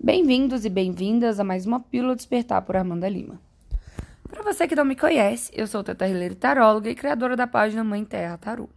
Bem-vindos 0.00 0.64
e 0.64 0.70
bem-vindas 0.70 1.40
a 1.40 1.44
mais 1.44 1.66
uma 1.66 1.80
Pílula 1.80 2.14
Despertar 2.14 2.62
por 2.62 2.76
Armanda 2.76 3.08
Lima. 3.08 3.40
Para 4.30 4.44
você 4.44 4.68
que 4.68 4.76
não 4.76 4.84
me 4.84 4.94
conhece, 4.94 5.50
eu 5.52 5.66
sou 5.66 5.82
Teta 5.82 6.06
Hileira 6.06 6.36
Taróloga 6.36 6.88
e 6.88 6.94
criadora 6.94 7.34
da 7.34 7.48
página 7.48 7.82
Mãe 7.82 8.04
Terra 8.04 8.38
Tarô. 8.38 8.68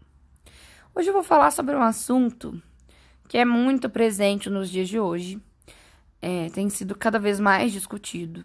Hoje 0.95 1.09
eu 1.09 1.13
vou 1.13 1.21
falar 1.21 1.51
sobre 1.51 1.75
um 1.75 1.81
assunto 1.81 2.59
que 3.29 3.37
é 3.37 3.45
muito 3.45 3.87
presente 3.87 4.49
nos 4.49 4.67
dias 4.67 4.89
de 4.89 4.99
hoje, 4.99 5.39
é, 6.19 6.49
tem 6.49 6.67
sido 6.69 6.95
cada 6.95 7.19
vez 7.19 7.39
mais 7.39 7.71
discutido. 7.71 8.43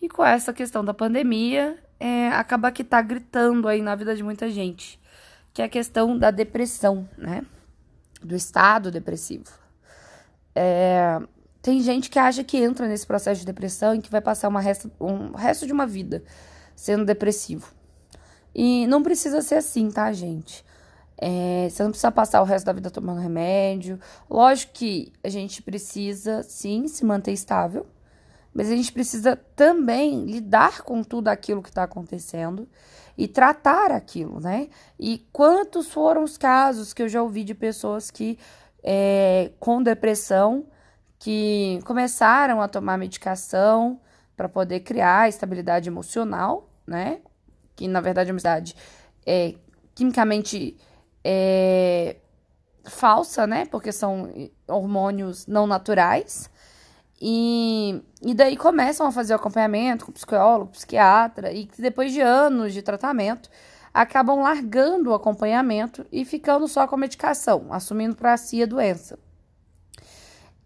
E 0.00 0.08
com 0.08 0.24
essa 0.24 0.52
questão 0.52 0.84
da 0.84 0.94
pandemia, 0.94 1.76
é, 1.98 2.28
acaba 2.28 2.70
que 2.70 2.84
tá 2.84 3.02
gritando 3.02 3.66
aí 3.66 3.82
na 3.82 3.96
vida 3.96 4.14
de 4.14 4.22
muita 4.22 4.48
gente, 4.48 4.98
que 5.52 5.60
é 5.60 5.64
a 5.64 5.68
questão 5.68 6.16
da 6.16 6.30
depressão, 6.30 7.08
né? 7.18 7.44
Do 8.22 8.36
estado 8.36 8.92
depressivo. 8.92 9.50
É, 10.54 11.20
tem 11.62 11.80
gente 11.80 12.10
que 12.10 12.18
acha 12.18 12.42
que 12.42 12.56
entra 12.56 12.88
nesse 12.88 13.06
processo 13.06 13.40
de 13.40 13.46
depressão 13.46 13.94
e 13.94 14.00
que 14.00 14.10
vai 14.10 14.20
passar 14.20 14.48
uma 14.48 14.60
resto, 14.60 14.90
um 15.00 15.30
resto 15.32 15.64
de 15.64 15.72
uma 15.72 15.86
vida 15.86 16.24
sendo 16.74 17.04
depressivo. 17.04 17.72
E 18.52 18.86
não 18.88 19.02
precisa 19.02 19.40
ser 19.40 19.54
assim, 19.54 19.88
tá, 19.88 20.12
gente? 20.12 20.64
É, 21.16 21.68
você 21.70 21.84
não 21.84 21.90
precisa 21.90 22.10
passar 22.10 22.42
o 22.42 22.44
resto 22.44 22.66
da 22.66 22.72
vida 22.72 22.90
tomando 22.90 23.20
remédio. 23.20 23.98
Lógico 24.28 24.72
que 24.72 25.12
a 25.22 25.28
gente 25.28 25.62
precisa, 25.62 26.42
sim, 26.42 26.88
se 26.88 27.04
manter 27.04 27.32
estável, 27.32 27.86
mas 28.52 28.68
a 28.68 28.74
gente 28.74 28.92
precisa 28.92 29.36
também 29.54 30.24
lidar 30.24 30.82
com 30.82 31.02
tudo 31.04 31.28
aquilo 31.28 31.62
que 31.62 31.68
está 31.68 31.84
acontecendo 31.84 32.68
e 33.16 33.28
tratar 33.28 33.92
aquilo, 33.92 34.40
né? 34.40 34.68
E 34.98 35.24
quantos 35.32 35.88
foram 35.88 36.24
os 36.24 36.36
casos 36.36 36.92
que 36.92 37.02
eu 37.02 37.08
já 37.08 37.22
ouvi 37.22 37.44
de 37.44 37.54
pessoas 37.54 38.10
que, 38.10 38.36
é, 38.82 39.52
com 39.60 39.80
depressão, 39.80 40.66
que 41.22 41.78
começaram 41.84 42.60
a 42.60 42.66
tomar 42.66 42.98
medicação 42.98 44.00
para 44.36 44.48
poder 44.48 44.80
criar 44.80 45.28
estabilidade 45.28 45.88
emocional, 45.88 46.68
né? 46.84 47.20
Que 47.76 47.86
na 47.86 48.00
verdade 48.00 48.30
é 48.30 48.32
uma 48.32 48.40
é, 49.24 49.54
quimicamente 49.94 50.76
é, 51.22 52.16
falsa, 52.86 53.46
né? 53.46 53.66
Porque 53.66 53.92
são 53.92 54.28
hormônios 54.66 55.46
não 55.46 55.64
naturais. 55.64 56.50
E, 57.20 58.02
e 58.20 58.34
daí 58.34 58.56
começam 58.56 59.06
a 59.06 59.12
fazer 59.12 59.32
o 59.32 59.36
acompanhamento 59.36 60.06
com 60.06 60.10
psicólogo, 60.10 60.72
psiquiatra, 60.72 61.52
e 61.52 61.70
depois 61.78 62.12
de 62.12 62.20
anos 62.20 62.72
de 62.72 62.82
tratamento, 62.82 63.48
acabam 63.94 64.40
largando 64.40 65.10
o 65.10 65.14
acompanhamento 65.14 66.04
e 66.10 66.24
ficando 66.24 66.66
só 66.66 66.88
com 66.88 66.96
a 66.96 66.98
medicação, 66.98 67.66
assumindo 67.70 68.16
para 68.16 68.36
si 68.36 68.60
a 68.60 68.66
doença. 68.66 69.16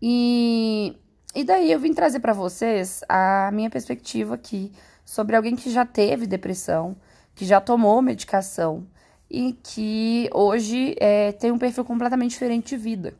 E, 0.00 0.96
e 1.34 1.44
daí 1.44 1.70
eu 1.70 1.78
vim 1.78 1.92
trazer 1.92 2.20
para 2.20 2.32
vocês 2.32 3.02
a 3.08 3.50
minha 3.52 3.70
perspectiva 3.70 4.34
aqui 4.34 4.72
sobre 5.04 5.36
alguém 5.36 5.56
que 5.56 5.70
já 5.70 5.84
teve 5.86 6.26
depressão, 6.26 6.96
que 7.34 7.44
já 7.44 7.60
tomou 7.60 8.02
medicação 8.02 8.86
e 9.30 9.52
que 9.62 10.28
hoje 10.32 10.94
é, 10.98 11.32
tem 11.32 11.50
um 11.50 11.58
perfil 11.58 11.84
completamente 11.84 12.32
diferente 12.32 12.70
de 12.70 12.76
vida, 12.76 13.14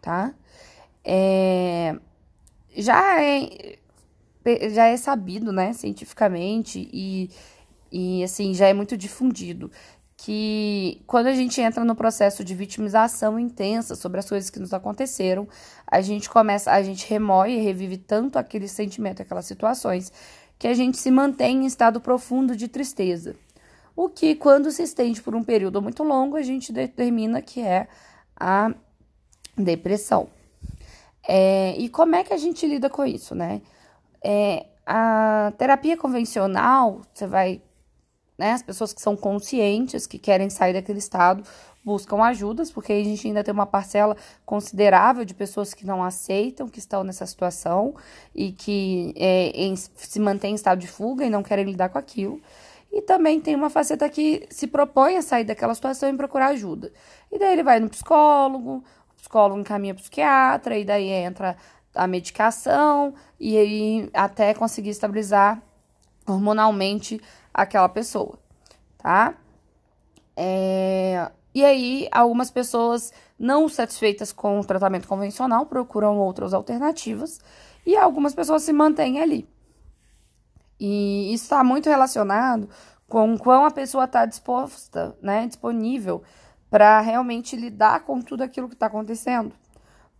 tá? 0.00 0.32
É, 1.04 1.96
já 2.76 3.22
é 3.22 3.78
já 4.70 4.86
é 4.86 4.96
sabido, 4.96 5.52
né, 5.52 5.72
cientificamente 5.74 6.88
e, 6.92 7.30
e 7.92 8.24
assim 8.24 8.54
já 8.54 8.68
é 8.68 8.72
muito 8.72 8.96
difundido 8.96 9.70
que 10.22 11.00
quando 11.06 11.28
a 11.28 11.32
gente 11.32 11.62
entra 11.62 11.82
no 11.82 11.94
processo 11.94 12.44
de 12.44 12.54
vitimização 12.54 13.38
intensa 13.38 13.94
sobre 13.94 14.20
as 14.20 14.28
coisas 14.28 14.50
que 14.50 14.58
nos 14.58 14.74
aconteceram, 14.74 15.48
a 15.86 16.02
gente 16.02 16.28
começa, 16.28 16.70
a 16.70 16.82
gente 16.82 17.08
remoe 17.08 17.52
e 17.52 17.62
revive 17.62 17.96
tanto 17.96 18.38
aquele 18.38 18.68
sentimento, 18.68 19.22
aquelas 19.22 19.46
situações, 19.46 20.12
que 20.58 20.68
a 20.68 20.74
gente 20.74 20.98
se 20.98 21.10
mantém 21.10 21.62
em 21.62 21.66
estado 21.66 22.02
profundo 22.02 22.54
de 22.54 22.68
tristeza. 22.68 23.34
O 23.96 24.10
que, 24.10 24.34
quando 24.34 24.70
se 24.70 24.82
estende 24.82 25.22
por 25.22 25.34
um 25.34 25.42
período 25.42 25.80
muito 25.80 26.02
longo, 26.02 26.36
a 26.36 26.42
gente 26.42 26.70
determina 26.70 27.40
que 27.40 27.62
é 27.62 27.88
a 28.38 28.74
depressão. 29.56 30.28
É, 31.26 31.74
e 31.78 31.88
como 31.88 32.14
é 32.14 32.24
que 32.24 32.34
a 32.34 32.38
gente 32.38 32.66
lida 32.66 32.90
com 32.90 33.06
isso, 33.06 33.34
né? 33.34 33.62
É, 34.22 34.66
a 34.84 35.50
terapia 35.56 35.96
convencional, 35.96 37.00
você 37.14 37.26
vai 37.26 37.62
né? 38.40 38.52
As 38.52 38.62
pessoas 38.62 38.94
que 38.94 39.02
são 39.02 39.14
conscientes, 39.14 40.06
que 40.06 40.18
querem 40.18 40.48
sair 40.48 40.72
daquele 40.72 40.98
estado, 40.98 41.44
buscam 41.84 42.22
ajudas, 42.22 42.72
porque 42.72 42.90
a 42.90 43.04
gente 43.04 43.26
ainda 43.26 43.44
tem 43.44 43.52
uma 43.52 43.66
parcela 43.66 44.16
considerável 44.46 45.26
de 45.26 45.34
pessoas 45.34 45.74
que 45.74 45.86
não 45.86 46.02
aceitam 46.02 46.66
que 46.66 46.78
estão 46.78 47.04
nessa 47.04 47.26
situação 47.26 47.94
e 48.34 48.50
que 48.52 49.12
é, 49.14 49.48
em, 49.50 49.76
se 49.76 50.18
mantêm 50.18 50.52
em 50.52 50.54
estado 50.54 50.78
de 50.78 50.88
fuga 50.88 51.22
e 51.22 51.28
não 51.28 51.42
querem 51.42 51.66
lidar 51.66 51.90
com 51.90 51.98
aquilo. 51.98 52.40
E 52.90 53.02
também 53.02 53.38
tem 53.40 53.54
uma 53.54 53.68
faceta 53.68 54.08
que 54.08 54.46
se 54.48 54.66
propõe 54.66 55.18
a 55.18 55.22
sair 55.22 55.44
daquela 55.44 55.74
situação 55.74 56.08
e 56.08 56.16
procurar 56.16 56.46
ajuda. 56.46 56.90
E 57.30 57.38
daí 57.38 57.52
ele 57.52 57.62
vai 57.62 57.78
no 57.78 57.90
psicólogo, 57.90 58.82
o 59.12 59.14
psicólogo 59.16 59.60
encaminha 59.60 59.92
para 59.92 60.00
o 60.00 60.02
psiquiatra, 60.02 60.78
e 60.78 60.84
daí 60.84 61.08
entra 61.08 61.58
a 61.94 62.06
medicação, 62.06 63.12
e 63.38 63.58
aí 63.58 64.10
até 64.14 64.54
conseguir 64.54 64.90
estabilizar 64.90 65.62
hormonalmente 66.26 67.20
aquela 67.52 67.88
pessoa, 67.88 68.38
tá? 68.98 69.34
É... 70.36 71.30
E 71.54 71.64
aí, 71.64 72.08
algumas 72.12 72.50
pessoas 72.50 73.12
não 73.38 73.68
satisfeitas 73.68 74.32
com 74.32 74.60
o 74.60 74.64
tratamento 74.64 75.08
convencional 75.08 75.66
procuram 75.66 76.18
outras 76.18 76.54
alternativas 76.54 77.40
e 77.84 77.96
algumas 77.96 78.34
pessoas 78.34 78.62
se 78.62 78.72
mantêm 78.72 79.20
ali. 79.20 79.48
E 80.78 81.32
isso 81.34 81.44
está 81.44 81.64
muito 81.64 81.88
relacionado 81.88 82.68
com 83.08 83.36
quão 83.36 83.64
a 83.64 83.70
pessoa 83.70 84.04
está 84.04 84.24
disposta, 84.24 85.16
né, 85.20 85.46
disponível 85.46 86.22
para 86.70 87.00
realmente 87.00 87.56
lidar 87.56 88.04
com 88.04 88.22
tudo 88.22 88.42
aquilo 88.42 88.68
que 88.68 88.74
está 88.74 88.86
acontecendo. 88.86 89.52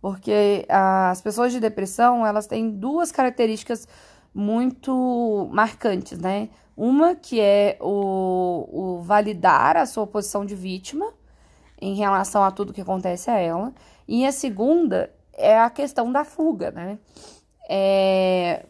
Porque 0.01 0.65
as 0.67 1.21
pessoas 1.21 1.53
de 1.53 1.59
depressão, 1.59 2.25
elas 2.25 2.47
têm 2.47 2.69
duas 2.69 3.11
características 3.11 3.87
muito 4.33 5.49
marcantes, 5.51 6.19
né? 6.19 6.49
Uma 6.75 7.15
que 7.15 7.39
é 7.39 7.77
o, 7.81 8.67
o 8.71 9.01
validar 9.01 9.77
a 9.77 9.85
sua 9.85 10.07
posição 10.07 10.45
de 10.45 10.55
vítima 10.55 11.13
em 11.79 11.95
relação 11.95 12.43
a 12.43 12.51
tudo 12.51 12.73
que 12.73 12.81
acontece 12.81 13.29
a 13.29 13.37
ela. 13.37 13.73
E 14.07 14.25
a 14.25 14.31
segunda 14.31 15.13
é 15.33 15.57
a 15.57 15.69
questão 15.69 16.11
da 16.11 16.23
fuga, 16.23 16.71
né? 16.71 16.97
É 17.69 18.65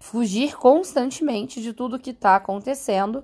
fugir 0.00 0.56
constantemente 0.56 1.60
de 1.60 1.74
tudo 1.74 1.98
que 1.98 2.10
está 2.10 2.36
acontecendo 2.36 3.22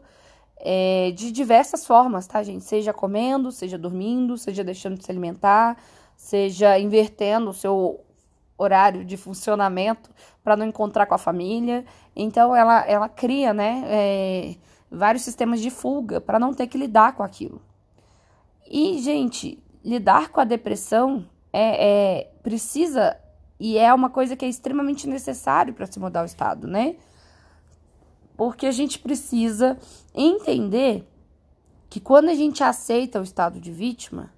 é, 0.58 1.10
de 1.12 1.32
diversas 1.32 1.86
formas, 1.86 2.26
tá, 2.26 2.42
gente? 2.42 2.64
Seja 2.64 2.92
comendo, 2.92 3.50
seja 3.50 3.78
dormindo, 3.78 4.36
seja 4.36 4.62
deixando 4.62 4.98
de 4.98 5.04
se 5.04 5.10
alimentar, 5.10 5.76
seja 6.16 6.78
invertendo 6.78 7.50
o 7.50 7.54
seu 7.54 8.04
horário 8.58 9.04
de 9.04 9.16
funcionamento 9.16 10.10
para 10.42 10.56
não 10.56 10.66
encontrar 10.66 11.06
com 11.06 11.14
a 11.14 11.18
família. 11.18 11.84
Então 12.14 12.54
ela, 12.54 12.86
ela 12.86 13.08
cria, 13.08 13.52
né, 13.52 13.82
é, 13.86 14.56
vários 14.90 15.22
sistemas 15.22 15.60
de 15.60 15.70
fuga 15.70 16.20
para 16.20 16.38
não 16.38 16.54
ter 16.54 16.66
que 16.66 16.78
lidar 16.78 17.14
com 17.14 17.22
aquilo. 17.22 17.60
E 18.68 18.98
gente, 18.98 19.62
lidar 19.84 20.30
com 20.30 20.40
a 20.40 20.44
depressão 20.44 21.26
é, 21.52 22.20
é 22.20 22.30
precisa 22.42 23.16
e 23.58 23.78
é 23.78 23.92
uma 23.92 24.10
coisa 24.10 24.36
que 24.36 24.44
é 24.44 24.48
extremamente 24.48 25.08
necessário 25.08 25.72
para 25.72 25.86
se 25.86 25.98
mudar 25.98 26.22
o 26.22 26.26
estado, 26.26 26.66
né? 26.66 26.96
Porque 28.36 28.66
a 28.66 28.70
gente 28.70 28.98
precisa 28.98 29.78
entender 30.14 31.08
que 31.88 31.98
quando 31.98 32.28
a 32.28 32.34
gente 32.34 32.62
aceita 32.62 33.18
o 33.18 33.22
estado 33.22 33.58
de 33.58 33.72
vítima, 33.72 34.30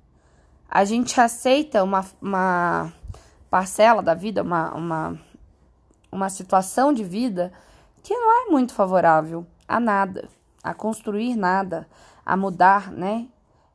a 0.68 0.84
gente 0.84 1.20
aceita 1.20 1.82
uma, 1.82 2.06
uma 2.22 2.92
parcela 3.50 4.03
da 4.03 4.14
vida, 4.14 4.42
uma, 4.42 4.75
uma, 4.75 5.20
uma 6.11 6.28
situação 6.28 6.93
de 6.93 7.05
vida 7.05 7.52
que 8.02 8.14
não 8.14 8.46
é 8.46 8.50
muito 8.50 8.72
favorável 8.72 9.46
a 9.67 9.78
nada, 9.78 10.28
a 10.62 10.72
construir 10.72 11.37
nada, 11.37 11.87
a 12.25 12.37
mudar, 12.37 12.90
né? 12.90 13.26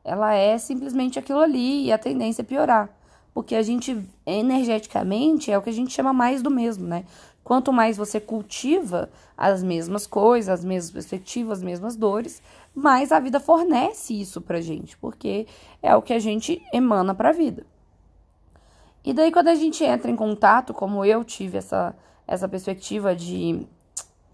Ela 0.04 0.34
é 0.34 0.58
simplesmente 0.58 1.18
aquilo 1.18 1.40
ali 1.40 1.86
e 1.86 1.92
a 1.92 1.98
tendência 1.98 2.42
é 2.42 2.44
piorar. 2.44 2.90
Porque 3.32 3.54
a 3.54 3.62
gente, 3.62 4.06
energeticamente, 4.24 5.50
é 5.50 5.58
o 5.58 5.62
que 5.62 5.70
a 5.70 5.72
gente 5.72 5.92
chama 5.92 6.12
mais 6.12 6.42
do 6.42 6.50
mesmo, 6.50 6.86
né? 6.86 7.04
Quanto 7.42 7.72
mais 7.72 7.96
você 7.96 8.20
cultiva 8.20 9.10
as 9.36 9.62
mesmas 9.62 10.06
coisas, 10.06 10.60
as 10.60 10.64
mesmas 10.64 10.92
perspectivas, 10.92 11.58
as 11.58 11.64
mesmas 11.64 11.96
dores, 11.96 12.40
mais 12.74 13.12
a 13.12 13.20
vida 13.20 13.38
fornece 13.38 14.18
isso 14.18 14.40
pra 14.40 14.60
gente, 14.60 14.96
porque 14.96 15.46
é 15.82 15.94
o 15.94 16.02
que 16.02 16.12
a 16.12 16.18
gente 16.18 16.62
emana 16.72 17.14
pra 17.14 17.32
vida. 17.32 17.66
E 19.04 19.12
daí, 19.12 19.30
quando 19.30 19.48
a 19.48 19.54
gente 19.54 19.84
entra 19.84 20.10
em 20.10 20.16
contato, 20.16 20.72
como 20.72 21.04
eu 21.04 21.22
tive 21.22 21.58
essa, 21.58 21.94
essa 22.26 22.48
perspectiva 22.48 23.14
de 23.14 23.66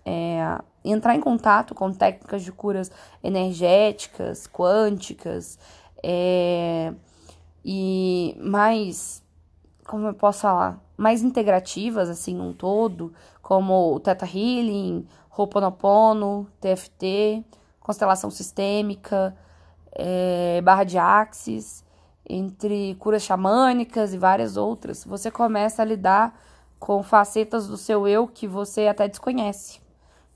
é, 0.04 0.58
entrar 0.84 1.14
em 1.16 1.20
contato 1.20 1.74
com 1.74 1.92
técnicas 1.92 2.42
de 2.42 2.52
curas 2.52 2.90
energéticas, 3.22 4.46
quânticas, 4.46 5.58
é, 6.02 6.94
e 7.64 8.36
mais 8.40 9.22
como 9.90 10.06
eu 10.06 10.14
posso 10.14 10.42
falar, 10.42 10.80
mais 10.96 11.20
integrativas, 11.20 12.08
assim, 12.08 12.32
num 12.32 12.52
todo, 12.52 13.12
como 13.42 13.92
o 13.92 13.98
Theta 13.98 14.24
Healing, 14.24 15.04
Ho'oponopono, 15.36 16.46
TFT, 16.60 17.44
constelação 17.80 18.30
sistêmica, 18.30 19.36
é, 19.90 20.60
barra 20.62 20.84
de 20.84 20.96
axis, 20.96 21.84
entre 22.30 22.94
curas 22.98 23.22
xamânicas 23.22 24.14
e 24.14 24.18
várias 24.18 24.56
outras, 24.56 25.04
você 25.04 25.30
começa 25.30 25.82
a 25.82 25.84
lidar 25.84 26.38
com 26.78 27.02
facetas 27.02 27.66
do 27.66 27.76
seu 27.76 28.06
eu 28.08 28.26
que 28.26 28.46
você 28.46 28.86
até 28.86 29.06
desconhece, 29.08 29.80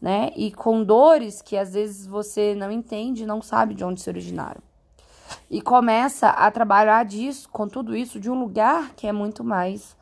né? 0.01 0.31
E 0.37 0.53
com 0.53 0.85
dores 0.85 1.41
que 1.41 1.57
às 1.57 1.73
vezes 1.73 2.07
você 2.07 2.55
não 2.55 2.71
entende, 2.71 3.25
não 3.25 3.41
sabe 3.41 3.75
de 3.75 3.85
onde 3.85 4.01
se 4.01 4.11
originaram. 4.11 4.61
E 5.51 5.61
começa 5.63 6.29
a 6.29 6.51
trabalhar 6.51 7.05
disso, 7.05 7.49
com 7.49 7.67
tudo 7.67 7.97
isso, 7.97 8.21
de 8.21 8.31
um 8.31 8.39
lugar 8.39 8.95
que 8.95 9.07
é 9.07 9.13
muito 9.13 9.43
mais 9.43 9.97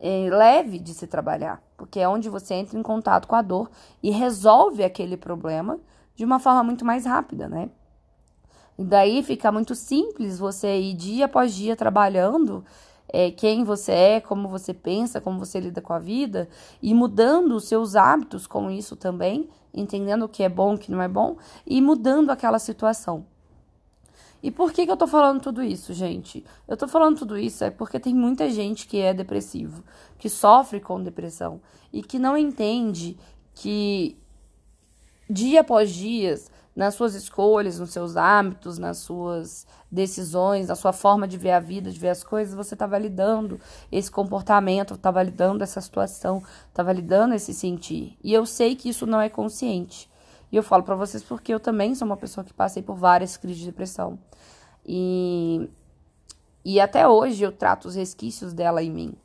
é, 0.00 0.28
leve 0.30 0.78
de 0.78 0.92
se 0.92 1.06
trabalhar, 1.06 1.62
porque 1.76 2.00
é 2.00 2.08
onde 2.08 2.28
você 2.28 2.54
entra 2.54 2.78
em 2.78 2.82
contato 2.82 3.28
com 3.28 3.34
a 3.34 3.42
dor 3.42 3.70
e 4.02 4.10
resolve 4.10 4.82
aquele 4.82 5.16
problema 5.16 5.78
de 6.14 6.24
uma 6.24 6.38
forma 6.38 6.64
muito 6.64 6.84
mais 6.84 7.04
rápida, 7.04 7.48
né? 7.48 7.68
E 8.78 8.84
daí 8.84 9.22
fica 9.22 9.50
muito 9.50 9.74
simples 9.74 10.38
você 10.38 10.78
ir 10.78 10.94
dia 10.94 11.24
após 11.24 11.54
dia 11.54 11.74
trabalhando 11.74 12.64
é, 13.08 13.30
quem 13.30 13.64
você 13.64 13.92
é, 13.92 14.20
como 14.20 14.48
você 14.48 14.74
pensa, 14.74 15.20
como 15.20 15.38
você 15.38 15.60
lida 15.60 15.80
com 15.80 15.92
a 15.92 15.98
vida 15.98 16.48
e 16.82 16.92
mudando 16.92 17.52
os 17.52 17.64
seus 17.64 17.96
hábitos 17.96 18.46
com 18.46 18.70
isso 18.70 18.96
também, 18.96 19.48
entendendo 19.72 20.24
o 20.24 20.28
que 20.28 20.42
é 20.42 20.48
bom, 20.48 20.74
o 20.74 20.78
que 20.78 20.90
não 20.90 21.00
é 21.00 21.08
bom 21.08 21.36
e 21.66 21.80
mudando 21.80 22.30
aquela 22.30 22.58
situação. 22.58 23.24
E 24.42 24.50
por 24.50 24.72
que, 24.72 24.84
que 24.84 24.92
eu 24.92 24.96
tô 24.96 25.06
falando 25.06 25.40
tudo 25.40 25.62
isso, 25.62 25.92
gente? 25.94 26.44
Eu 26.68 26.76
tô 26.76 26.86
falando 26.86 27.18
tudo 27.18 27.38
isso 27.38 27.64
é 27.64 27.70
porque 27.70 27.98
tem 27.98 28.14
muita 28.14 28.50
gente 28.50 28.86
que 28.86 28.98
é 28.98 29.14
depressivo, 29.14 29.82
que 30.18 30.28
sofre 30.28 30.78
com 30.78 31.02
depressão 31.02 31.60
e 31.92 32.02
que 32.02 32.18
não 32.18 32.36
entende 32.36 33.16
que 33.54 34.16
dia 35.28 35.62
após 35.62 35.90
dia 35.90 36.38
nas 36.76 36.94
suas 36.94 37.14
escolhas, 37.14 37.78
nos 37.78 37.90
seus 37.90 38.18
hábitos, 38.18 38.76
nas 38.76 38.98
suas 38.98 39.66
decisões, 39.90 40.68
na 40.68 40.74
sua 40.74 40.92
forma 40.92 41.26
de 41.26 41.38
ver 41.38 41.52
a 41.52 41.60
vida, 41.60 41.90
de 41.90 41.98
ver 41.98 42.10
as 42.10 42.22
coisas, 42.22 42.54
você 42.54 42.74
está 42.74 42.86
validando 42.86 43.58
esse 43.90 44.10
comportamento, 44.10 44.92
está 44.92 45.10
validando 45.10 45.64
essa 45.64 45.80
situação, 45.80 46.42
está 46.68 46.82
validando 46.82 47.34
esse 47.34 47.54
sentir. 47.54 48.18
E 48.22 48.34
eu 48.34 48.44
sei 48.44 48.76
que 48.76 48.90
isso 48.90 49.06
não 49.06 49.18
é 49.18 49.30
consciente. 49.30 50.10
E 50.52 50.56
eu 50.56 50.62
falo 50.62 50.82
para 50.82 50.94
vocês 50.94 51.24
porque 51.24 51.52
eu 51.52 51.58
também 51.58 51.94
sou 51.94 52.04
uma 52.04 52.16
pessoa 52.16 52.44
que 52.44 52.52
passei 52.52 52.82
por 52.82 52.94
várias 52.94 53.38
crises 53.38 53.60
de 53.60 53.66
depressão. 53.66 54.18
E, 54.84 55.70
e 56.62 56.78
até 56.78 57.08
hoje 57.08 57.42
eu 57.42 57.52
trato 57.52 57.88
os 57.88 57.94
resquícios 57.94 58.52
dela 58.52 58.82
em 58.82 58.90
mim 58.90 59.16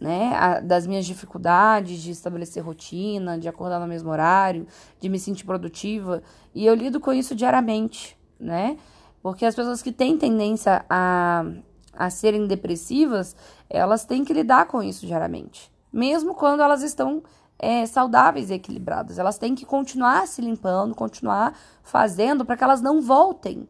né, 0.00 0.34
a, 0.36 0.60
das 0.60 0.86
minhas 0.86 1.06
dificuldades 1.06 2.02
de 2.02 2.10
estabelecer 2.10 2.62
rotina, 2.62 3.38
de 3.38 3.48
acordar 3.48 3.80
no 3.80 3.86
mesmo 3.86 4.10
horário, 4.10 4.66
de 5.00 5.08
me 5.08 5.18
sentir 5.18 5.44
produtiva, 5.44 6.22
e 6.54 6.66
eu 6.66 6.74
lido 6.74 7.00
com 7.00 7.12
isso 7.12 7.34
diariamente, 7.34 8.16
né? 8.38 8.76
Porque 9.22 9.44
as 9.44 9.54
pessoas 9.54 9.82
que 9.82 9.90
têm 9.90 10.16
tendência 10.16 10.84
a, 10.88 11.44
a 11.92 12.10
serem 12.10 12.46
depressivas, 12.46 13.34
elas 13.68 14.04
têm 14.04 14.24
que 14.24 14.32
lidar 14.32 14.66
com 14.66 14.82
isso 14.82 15.06
diariamente, 15.06 15.72
mesmo 15.92 16.34
quando 16.34 16.62
elas 16.62 16.82
estão 16.82 17.22
é, 17.58 17.86
saudáveis 17.86 18.50
e 18.50 18.54
equilibradas. 18.54 19.18
Elas 19.18 19.38
têm 19.38 19.54
que 19.54 19.64
continuar 19.64 20.26
se 20.26 20.42
limpando, 20.42 20.94
continuar 20.94 21.58
fazendo 21.82 22.44
para 22.44 22.56
que 22.56 22.64
elas 22.64 22.80
não 22.80 23.00
voltem 23.00 23.66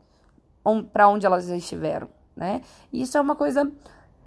para 0.92 1.08
onde 1.08 1.24
elas 1.24 1.48
estiveram, 1.48 2.08
né? 2.34 2.60
Isso 2.92 3.16
é 3.16 3.20
uma 3.20 3.36
coisa 3.36 3.70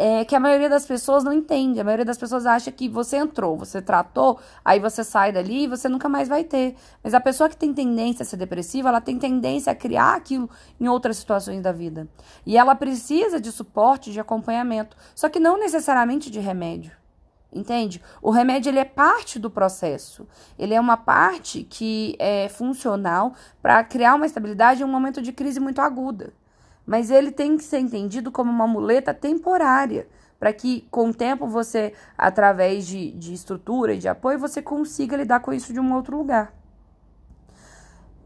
é, 0.02 0.24
que 0.24 0.34
a 0.34 0.40
maioria 0.40 0.70
das 0.70 0.86
pessoas 0.86 1.26
não 1.26 1.34
entende. 1.34 1.78
A 1.78 1.84
maioria 1.84 2.06
das 2.06 2.18
pessoas 2.18 2.46
acha 2.46 2.72
que 2.72 2.88
você 2.88 3.18
entrou, 3.18 3.58
você 3.58 3.82
tratou, 3.82 4.40
aí 4.64 4.80
você 4.80 5.04
sai 5.04 5.34
dali 5.34 5.66
e 5.66 5.68
você 5.68 5.90
nunca 5.90 6.08
mais 6.08 6.30
vai 6.30 6.46
ter. 6.46 6.78
Mas 7.04 7.14
a 7.14 7.20
pessoa 7.20 7.50
que 7.50 7.58
tem 7.58 7.74
tendência 7.74 8.24
a 8.24 8.26
ser 8.26 8.38
depressiva, 8.38 8.88
ela 8.88 9.02
tem 9.02 9.20
tendência 9.20 9.74
a 9.74 9.76
criar 9.76 10.16
aquilo 10.16 10.50
em 10.80 10.88
outras 10.88 11.18
situações 11.18 11.62
da 11.62 11.74
vida. 11.74 12.08
E 12.46 12.58
ela 12.58 12.76
precisa 12.76 13.42
de 13.42 13.52
suporte, 13.52 14.14
de 14.14 14.22
acompanhamento, 14.22 14.96
só 15.14 15.28
que 15.28 15.38
não 15.40 15.60
necessariamente 15.60 16.32
de 16.32 16.40
remédio. 16.40 16.94
Entende? 17.52 18.02
O 18.22 18.30
remédio 18.30 18.70
ele 18.70 18.80
é 18.80 18.86
parte 18.86 19.38
do 19.38 19.50
processo. 19.50 20.26
Ele 20.58 20.74
é 20.74 20.80
uma 20.80 20.96
parte 20.96 21.64
que 21.64 22.16
é 22.20 22.48
funcional 22.48 23.34
para 23.62 23.84
criar 23.84 24.16
uma 24.16 24.26
estabilidade 24.26 24.82
em 24.82 24.86
um 24.86 24.88
momento 24.88 25.22
de 25.22 25.34
crise 25.34 25.60
muito 25.60 25.82
aguda 25.82 26.32
mas 26.90 27.12
ele 27.12 27.32
tem 27.32 27.56
que 27.56 27.64
ser 27.64 27.78
entendido 27.78 28.32
como 28.32 28.50
uma 28.50 28.66
muleta 28.66 29.14
temporária, 29.14 30.08
para 30.40 30.52
que 30.52 30.88
com 30.90 31.10
o 31.10 31.14
tempo 31.14 31.46
você, 31.46 31.94
através 32.18 32.88
de, 32.88 33.12
de 33.12 33.32
estrutura 33.32 33.94
e 33.94 34.00
de 34.00 34.08
apoio, 34.08 34.40
você 34.40 34.60
consiga 34.60 35.16
lidar 35.16 35.40
com 35.42 35.54
isso 35.54 35.72
de 35.72 35.80
um 35.80 35.94
outro 35.94 36.18
lugar. 36.18 36.52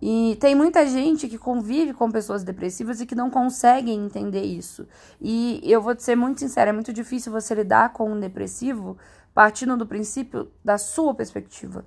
E 0.01 0.37
tem 0.39 0.55
muita 0.55 0.87
gente 0.87 1.27
que 1.27 1.37
convive 1.37 1.93
com 1.93 2.09
pessoas 2.09 2.41
depressivas 2.41 3.01
e 3.01 3.05
que 3.05 3.15
não 3.15 3.29
conseguem 3.29 4.05
entender 4.05 4.43
isso. 4.43 4.87
E 5.19 5.59
eu 5.65 5.81
vou 5.81 5.93
ser 5.99 6.15
muito 6.15 6.39
sincera, 6.39 6.69
é 6.69 6.73
muito 6.73 6.93
difícil 6.93 7.33
você 7.33 7.53
lidar 7.53 7.91
com 7.91 8.13
um 8.13 8.19
depressivo 8.19 8.97
partindo 9.33 9.75
do 9.75 9.85
princípio 9.85 10.49
da 10.63 10.77
sua 10.77 11.13
perspectiva. 11.13 11.85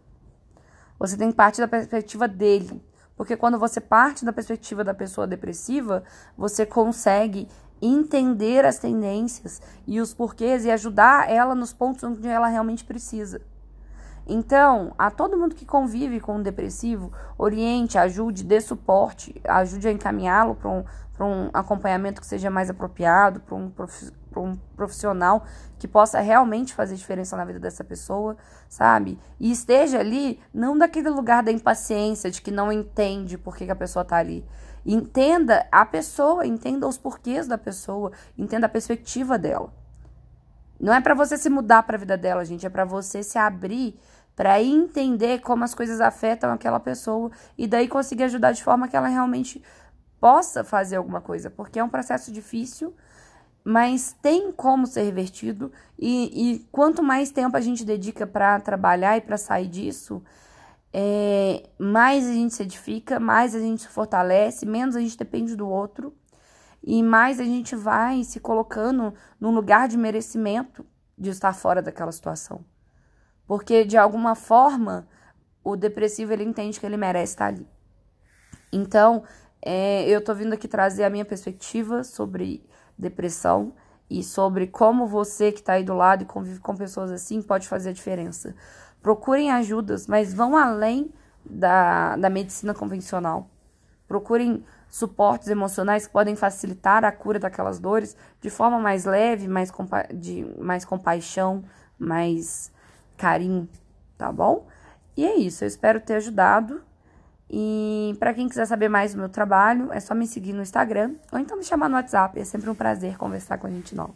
Você 0.98 1.16
tem 1.16 1.30
que 1.30 1.36
partir 1.36 1.62
da 1.62 1.68
perspectiva 1.68 2.28
dele. 2.28 2.82
Porque 3.16 3.36
quando 3.36 3.58
você 3.58 3.80
parte 3.80 4.24
da 4.24 4.32
perspectiva 4.32 4.84
da 4.84 4.92
pessoa 4.92 5.26
depressiva, 5.26 6.04
você 6.36 6.66
consegue 6.66 7.48
entender 7.80 8.64
as 8.64 8.78
tendências 8.78 9.60
e 9.86 10.00
os 10.00 10.12
porquês 10.12 10.64
e 10.64 10.70
ajudar 10.70 11.30
ela 11.30 11.54
nos 11.54 11.72
pontos 11.72 12.04
onde 12.04 12.26
ela 12.26 12.48
realmente 12.48 12.84
precisa. 12.84 13.40
Então, 14.26 14.92
a 14.98 15.08
todo 15.10 15.36
mundo 15.36 15.54
que 15.54 15.64
convive 15.64 16.18
com 16.18 16.36
um 16.36 16.42
depressivo, 16.42 17.12
oriente, 17.38 17.96
ajude, 17.96 18.42
dê 18.42 18.60
suporte, 18.60 19.40
ajude 19.44 19.86
a 19.86 19.92
encaminhá-lo 19.92 20.56
para 20.56 20.68
um, 20.68 20.84
um 21.20 21.50
acompanhamento 21.54 22.20
que 22.20 22.26
seja 22.26 22.50
mais 22.50 22.68
apropriado, 22.68 23.38
para 23.40 23.54
um, 23.54 23.70
um 24.38 24.56
profissional 24.76 25.44
que 25.78 25.86
possa 25.86 26.20
realmente 26.20 26.74
fazer 26.74 26.94
diferença 26.94 27.36
na 27.36 27.44
vida 27.44 27.58
dessa 27.58 27.84
pessoa, 27.84 28.36
sabe? 28.68 29.18
E 29.38 29.50
esteja 29.50 29.98
ali, 30.00 30.40
não 30.52 30.76
daquele 30.76 31.10
lugar 31.10 31.42
da 31.42 31.52
impaciência, 31.52 32.30
de 32.30 32.40
que 32.40 32.50
não 32.50 32.72
entende 32.72 33.36
por 33.36 33.56
que, 33.56 33.66
que 33.66 33.70
a 33.72 33.76
pessoa 33.76 34.02
está 34.02 34.16
ali. 34.16 34.44
Entenda 34.84 35.66
a 35.70 35.84
pessoa, 35.84 36.46
entenda 36.46 36.86
os 36.86 36.96
porquês 36.96 37.46
da 37.46 37.58
pessoa, 37.58 38.12
entenda 38.38 38.66
a 38.66 38.70
perspectiva 38.70 39.38
dela. 39.38 39.72
Não 40.78 40.92
é 40.92 41.00
para 41.00 41.14
você 41.14 41.36
se 41.36 41.48
mudar 41.48 41.82
para 41.82 41.96
a 41.96 42.00
vida 42.00 42.16
dela, 42.16 42.44
gente, 42.44 42.66
é 42.66 42.70
para 42.70 42.84
você 42.84 43.22
se 43.22 43.38
abrir 43.38 43.98
para 44.36 44.62
entender 44.62 45.40
como 45.40 45.64
as 45.64 45.74
coisas 45.74 45.98
afetam 45.98 46.52
aquela 46.52 46.78
pessoa 46.78 47.30
e 47.56 47.66
daí 47.66 47.88
conseguir 47.88 48.24
ajudar 48.24 48.52
de 48.52 48.62
forma 48.62 48.86
que 48.86 48.94
ela 48.94 49.08
realmente 49.08 49.64
possa 50.20 50.62
fazer 50.62 50.96
alguma 50.96 51.22
coisa, 51.22 51.50
porque 51.50 51.78
é 51.78 51.84
um 51.84 51.88
processo 51.88 52.30
difícil, 52.30 52.94
mas 53.68 54.16
tem 54.22 54.52
como 54.52 54.86
ser 54.86 55.02
revertido 55.02 55.72
e, 55.98 56.52
e 56.54 56.58
quanto 56.70 57.02
mais 57.02 57.32
tempo 57.32 57.56
a 57.56 57.60
gente 57.60 57.84
dedica 57.84 58.24
para 58.24 58.60
trabalhar 58.60 59.16
e 59.16 59.20
para 59.20 59.36
sair 59.36 59.66
disso, 59.66 60.22
é, 60.92 61.68
mais 61.76 62.28
a 62.28 62.32
gente 62.32 62.54
se 62.54 62.62
edifica, 62.62 63.18
mais 63.18 63.56
a 63.56 63.58
gente 63.58 63.82
se 63.82 63.88
fortalece, 63.88 64.64
menos 64.64 64.94
a 64.94 65.00
gente 65.00 65.18
depende 65.18 65.56
do 65.56 65.68
outro 65.68 66.14
e 66.80 67.02
mais 67.02 67.40
a 67.40 67.44
gente 67.44 67.74
vai 67.74 68.22
se 68.22 68.38
colocando 68.38 69.12
num 69.40 69.50
lugar 69.50 69.88
de 69.88 69.98
merecimento 69.98 70.86
de 71.18 71.30
estar 71.30 71.52
fora 71.52 71.82
daquela 71.82 72.12
situação. 72.12 72.64
Porque 73.48 73.84
de 73.84 73.96
alguma 73.96 74.36
forma 74.36 75.08
o 75.64 75.74
depressivo 75.74 76.32
ele 76.32 76.44
entende 76.44 76.78
que 76.78 76.86
ele 76.86 76.96
merece 76.96 77.32
estar 77.32 77.46
ali. 77.46 77.66
Então, 78.72 79.24
é, 79.60 80.08
eu 80.08 80.22
tô 80.22 80.32
vindo 80.36 80.52
aqui 80.52 80.68
trazer 80.68 81.02
a 81.02 81.10
minha 81.10 81.24
perspectiva 81.24 82.04
sobre 82.04 82.64
depressão 82.98 83.72
e 84.08 84.22
sobre 84.22 84.66
como 84.66 85.06
você 85.06 85.50
que 85.50 85.60
está 85.60 85.74
aí 85.74 85.84
do 85.84 85.94
lado 85.94 86.22
e 86.22 86.26
convive 86.26 86.60
com 86.60 86.76
pessoas 86.76 87.10
assim 87.10 87.42
pode 87.42 87.66
fazer 87.68 87.90
a 87.90 87.92
diferença. 87.92 88.54
Procurem 89.02 89.50
ajudas, 89.50 90.06
mas 90.06 90.32
vão 90.32 90.56
além 90.56 91.12
da, 91.44 92.16
da 92.16 92.30
medicina 92.30 92.74
convencional. 92.74 93.48
Procurem 94.06 94.64
suportes 94.88 95.48
emocionais 95.48 96.06
que 96.06 96.12
podem 96.12 96.36
facilitar 96.36 97.04
a 97.04 97.12
cura 97.12 97.38
daquelas 97.38 97.78
dores 97.78 98.16
de 98.40 98.48
forma 98.48 98.78
mais 98.78 99.04
leve, 99.04 99.48
mais, 99.48 99.70
compa 99.70 100.06
de 100.12 100.46
mais 100.58 100.84
compaixão, 100.84 101.64
mais 101.98 102.72
carinho, 103.16 103.68
tá 104.16 104.30
bom? 104.30 104.66
E 105.16 105.24
é 105.24 105.36
isso, 105.36 105.64
eu 105.64 105.68
espero 105.68 106.00
ter 106.00 106.14
ajudado. 106.14 106.82
E 107.48 108.16
para 108.18 108.34
quem 108.34 108.48
quiser 108.48 108.66
saber 108.66 108.88
mais 108.88 109.14
do 109.14 109.18
meu 109.18 109.28
trabalho, 109.28 109.92
é 109.92 110.00
só 110.00 110.14
me 110.14 110.26
seguir 110.26 110.52
no 110.52 110.62
Instagram 110.62 111.14
ou 111.32 111.38
então 111.38 111.56
me 111.56 111.64
chamar 111.64 111.88
no 111.88 111.94
WhatsApp. 111.94 112.38
É 112.38 112.44
sempre 112.44 112.68
um 112.68 112.74
prazer 112.74 113.16
conversar 113.16 113.58
com 113.58 113.66
a 113.66 113.70
gente 113.70 113.94
nova. 113.94 114.14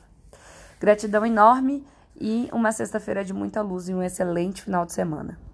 Gratidão 0.80 1.24
enorme 1.24 1.86
e 2.20 2.48
uma 2.52 2.72
sexta-feira 2.72 3.24
de 3.24 3.32
muita 3.32 3.62
luz 3.62 3.88
e 3.88 3.94
um 3.94 4.02
excelente 4.02 4.62
final 4.62 4.84
de 4.84 4.92
semana. 4.92 5.38